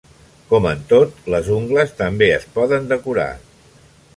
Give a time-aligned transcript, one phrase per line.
[0.53, 3.29] Com en tot, les ungles també es poden decorar.